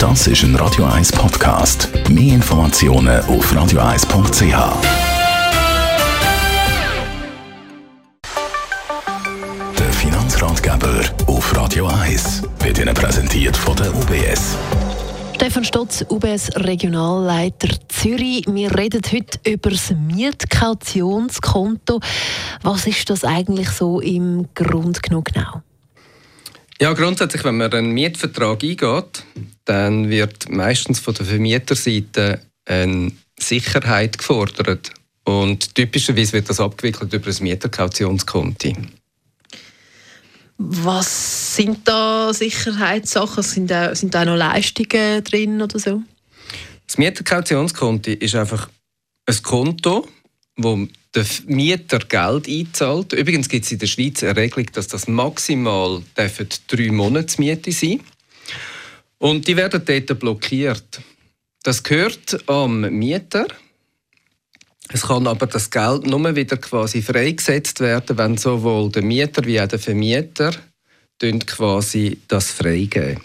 Das 0.00 0.26
ist 0.26 0.42
ein 0.44 0.56
Radio 0.56 0.86
1 0.86 1.12
Podcast. 1.12 1.90
Mehr 2.08 2.36
Informationen 2.36 3.20
auf 3.26 3.52
radio1.ch. 3.52 4.42
Der 9.78 9.92
Finanzratgeber 9.92 11.02
auf 11.26 11.54
Radio 11.54 11.86
1 11.86 12.44
wird 12.60 12.78
Ihnen 12.78 12.94
präsentiert 12.94 13.54
von 13.54 13.76
der 13.76 13.94
UBS. 13.94 14.56
Stefan 15.34 15.64
Stotz, 15.64 16.02
UBS 16.08 16.48
Regionalleiter 16.56 17.68
Zürich. 17.88 18.46
Wir 18.48 18.74
reden 18.74 19.02
heute 19.12 19.38
über 19.46 19.68
das 19.68 19.90
Mietkautionskonto. 19.90 22.00
Was 22.62 22.86
ist 22.86 23.10
das 23.10 23.22
eigentlich 23.22 23.68
so 23.68 24.00
im 24.00 24.48
Grund 24.54 25.02
genau? 25.02 25.60
Ja, 26.80 26.94
grundsätzlich, 26.94 27.44
wenn 27.44 27.58
man 27.58 27.70
einen 27.70 27.90
Mietvertrag 27.90 28.64
eingeht, 28.64 29.24
dann 29.70 30.10
wird 30.10 30.50
meistens 30.50 30.98
von 30.98 31.14
der 31.14 31.26
Vermieterseite 31.26 32.40
eine 32.64 33.12
Sicherheit 33.38 34.18
gefordert. 34.18 34.90
Und 35.22 35.76
typischerweise 35.76 36.32
wird 36.32 36.50
das 36.50 36.58
abgewickelt 36.58 37.12
über 37.12 37.28
ein 37.30 37.36
Mieterkautionskonto. 37.40 38.72
Was 40.58 41.54
sind 41.54 41.86
da 41.86 42.34
Sicherheitssachen? 42.34 43.44
Sind 43.44 43.70
da, 43.70 43.94
sind 43.94 44.12
da 44.12 44.24
noch 44.24 44.34
Leistungen 44.34 45.22
drin 45.22 45.62
oder 45.62 45.78
so? 45.78 46.02
Das 46.88 46.98
Mieterkautionskonto 46.98 48.10
ist 48.10 48.34
einfach 48.34 48.68
ein 49.26 49.40
Konto, 49.40 50.08
wo 50.56 50.88
der 51.14 51.26
Mieter 51.46 52.00
Geld 52.00 52.48
einzahlt. 52.48 53.12
Übrigens 53.12 53.48
gibt 53.48 53.66
es 53.66 53.70
in 53.70 53.78
der 53.78 53.86
Schweiz 53.86 54.20
eine 54.24 54.34
Regelung, 54.34 54.66
dass 54.72 54.88
das 54.88 55.06
maximal 55.06 56.02
drei 56.16 56.90
Monatsmiete 56.90 57.70
sein 57.70 58.00
Und 59.20 59.46
die 59.46 59.56
werden 59.56 59.82
dort 59.84 60.18
blockiert. 60.18 61.00
Das 61.62 61.82
gehört 61.82 62.48
am 62.48 62.80
Mieter. 62.80 63.46
Es 64.92 65.02
kann 65.02 65.26
aber 65.26 65.46
das 65.46 65.70
Geld 65.70 66.06
nur 66.06 66.34
wieder 66.34 66.56
quasi 66.56 67.00
freigesetzt 67.00 67.80
werden, 67.80 68.18
wenn 68.18 68.36
sowohl 68.36 68.90
der 68.90 69.02
Mieter 69.02 69.44
wie 69.44 69.60
auch 69.60 69.68
der 69.68 69.78
Vermieter 69.78 70.52
quasi 71.46 72.18
das 72.28 72.50
freigeben 72.50 73.20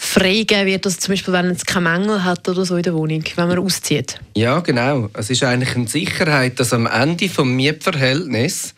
freigeben 0.00 0.66
wird, 0.66 0.86
also 0.86 0.96
zum 0.96 1.12
Beispiel, 1.12 1.34
wenn 1.34 1.46
es 1.46 1.66
keine 1.66 1.90
Mängel 1.90 2.22
hat 2.22 2.48
oder 2.48 2.64
so 2.64 2.76
in 2.76 2.84
der 2.84 2.94
Wohnung, 2.94 3.24
wenn 3.34 3.48
man 3.48 3.58
auszieht? 3.58 4.20
Ja, 4.36 4.60
genau. 4.60 5.10
Es 5.12 5.28
ist 5.28 5.42
eigentlich 5.42 5.74
eine 5.74 5.88
Sicherheit, 5.88 6.60
dass 6.60 6.72
am 6.72 6.86
Ende 6.86 7.28
des 7.28 7.36
Mietverhältnisses 7.44 8.74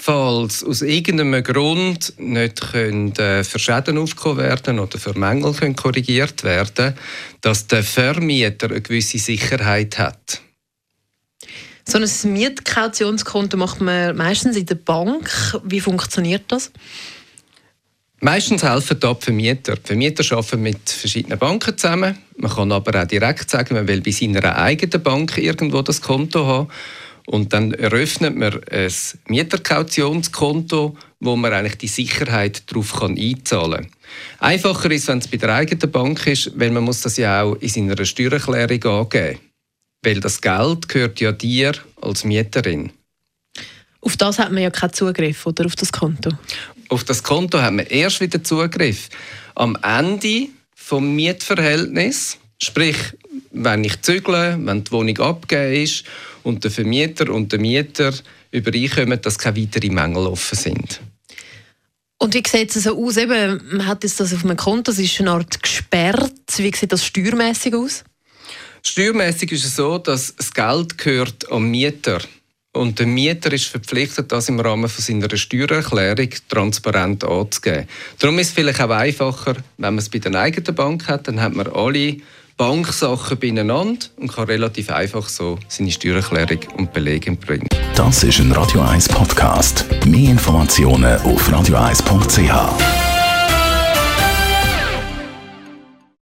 falls 0.00 0.62
aus 0.62 0.82
irgendeinem 0.82 1.42
Grund 1.42 2.14
nicht 2.18 2.60
können, 2.70 3.12
äh, 3.16 3.42
für 3.42 3.58
Schäden 3.58 3.98
aufgekommen 3.98 4.38
werden 4.38 4.78
oder 4.78 4.98
für 4.98 5.18
Mängel 5.18 5.52
können 5.52 5.74
korrigiert 5.74 6.44
werden, 6.44 6.94
dass 7.40 7.66
der 7.66 7.82
Vermieter 7.82 8.70
eine 8.70 8.80
gewisse 8.80 9.18
Sicherheit 9.18 9.98
hat. 9.98 10.40
So 11.84 11.98
ein 11.98 12.32
Mietkautionskonto 12.32 13.56
macht 13.56 13.80
man 13.80 14.16
meistens 14.16 14.56
in 14.56 14.66
der 14.66 14.76
Bank. 14.76 15.30
Wie 15.64 15.80
funktioniert 15.80 16.44
das? 16.48 16.70
Meistens 18.20 18.62
helfen 18.62 19.00
da 19.00 19.14
die 19.14 19.24
Vermieter. 19.24 19.76
Die 19.76 19.86
Vermieter 19.86 20.36
arbeiten 20.36 20.62
mit 20.62 20.90
verschiedenen 20.90 21.38
Banken 21.38 21.76
zusammen. 21.76 22.18
Man 22.36 22.50
kann 22.50 22.72
aber 22.72 23.02
auch 23.02 23.06
direkt 23.06 23.50
sagen, 23.50 23.74
man 23.74 23.88
will 23.88 24.00
bei 24.00 24.10
seiner 24.10 24.56
eigenen 24.56 25.02
Bank 25.02 25.38
irgendwo 25.38 25.82
das 25.82 26.00
Konto 26.00 26.46
haben. 26.46 26.68
Und 27.30 27.52
dann 27.52 27.74
eröffnet 27.74 28.36
man 28.36 28.58
ein 28.70 28.92
Mieterkautionskonto, 29.26 30.96
wo 31.20 31.36
man 31.36 31.52
eigentlich 31.52 31.76
die 31.76 31.86
Sicherheit 31.88 32.62
darauf 32.70 33.02
einzahlen 33.02 33.82
kann. 33.82 33.90
Einfacher 34.38 34.90
ist, 34.90 35.08
wenn 35.08 35.18
es 35.18 35.28
bei 35.28 35.36
der 35.36 35.54
eigenen 35.54 35.90
Bank 35.90 36.26
ist, 36.26 36.58
weil 36.58 36.70
man 36.70 36.84
muss 36.84 37.02
das 37.02 37.18
ja 37.18 37.42
auch 37.42 37.56
in 37.56 37.68
seiner 37.68 38.02
Steuererklärung 38.02 38.82
angeben. 39.00 39.40
Weil 40.02 40.20
das 40.20 40.40
Geld 40.40 40.88
gehört 40.88 41.20
ja 41.20 41.32
dir 41.32 41.74
als 42.00 42.24
Mieterin. 42.24 42.92
Auf 44.00 44.16
das 44.16 44.38
hat 44.38 44.50
man 44.50 44.62
ja 44.62 44.70
keinen 44.70 44.94
Zugriff, 44.94 45.44
oder 45.44 45.66
auf 45.66 45.76
das 45.76 45.92
Konto? 45.92 46.30
Auf 46.88 47.04
das 47.04 47.22
Konto 47.22 47.60
hat 47.60 47.74
man 47.74 47.84
erst 47.84 48.22
wieder 48.22 48.42
Zugriff 48.42 49.10
am 49.54 49.76
Ende 49.82 50.48
vom 50.74 51.14
Mietverhältnis, 51.14 52.38
sprich, 52.62 52.96
wenn 53.50 53.84
ich 53.84 54.00
zügle, 54.02 54.58
wenn 54.60 54.84
die 54.84 54.92
Wohnung 54.92 55.18
abgegeben 55.18 55.82
ist 55.82 56.04
und 56.42 56.64
der 56.64 56.70
Vermieter 56.70 57.30
und 57.30 57.52
der 57.52 57.60
Mieter 57.60 58.12
übereinkommen, 58.50 59.20
dass 59.20 59.38
keine 59.38 59.60
weiteren 59.60 59.94
Mängel 59.94 60.26
offen 60.26 60.56
sind. 60.58 61.00
Und 62.18 62.34
wie 62.34 62.42
sieht 62.46 62.74
es 62.74 62.84
so 62.84 63.04
aus? 63.04 63.16
Eben, 63.16 63.60
man 63.70 63.86
hat 63.86 64.02
jetzt 64.02 64.18
das 64.18 64.34
auf 64.34 64.44
einem 64.44 64.56
Konto, 64.56 64.90
das 64.90 64.98
ist 64.98 65.20
eine 65.20 65.30
Art 65.30 65.62
gesperrt. 65.62 66.32
Wie 66.56 66.74
sieht 66.74 66.92
das 66.92 67.04
steuermäßig 67.04 67.74
aus? 67.74 68.04
Steuermäßig 68.82 69.52
ist 69.52 69.64
es 69.64 69.76
so, 69.76 69.98
dass 69.98 70.34
das 70.34 70.52
Geld 70.52 70.98
gehört 70.98 71.50
am 71.50 71.70
Mieter 71.70 72.18
gehört. 72.18 72.28
Und 72.72 72.98
der 72.98 73.06
Mieter 73.06 73.52
ist 73.52 73.64
verpflichtet, 73.64 74.30
das 74.30 74.48
im 74.48 74.60
Rahmen 74.60 74.88
von 74.88 75.02
seiner 75.02 75.34
Steuererklärung 75.36 76.30
transparent 76.48 77.24
anzugeben. 77.24 77.88
Darum 78.18 78.38
ist 78.38 78.48
es 78.48 78.52
vielleicht 78.52 78.80
auch 78.80 78.90
einfacher, 78.90 79.56
wenn 79.78 79.94
man 79.94 79.98
es 79.98 80.08
bei 80.08 80.18
der 80.18 80.34
eigenen 80.34 80.74
Bank 80.74 81.08
hat, 81.08 81.26
dann 81.26 81.40
hat 81.40 81.54
man 81.54 81.66
alle 81.66 82.18
Banksachen 82.58 83.38
beieinander 83.38 84.06
und 84.16 84.32
kann 84.32 84.44
relativ 84.44 84.90
einfach 84.90 85.28
so 85.28 85.58
seine 85.68 85.92
Steuererklärung 85.92 86.58
und 86.76 86.92
Belege 86.92 87.32
bringen. 87.32 87.68
Das 87.94 88.24
ist 88.24 88.40
ein 88.40 88.52
Radio 88.52 88.82
1 88.82 89.08
Podcast. 89.08 89.86
Mehr 90.04 90.32
Informationen 90.32 91.18
auf 91.22 91.48
radio1.ch. 91.50 92.97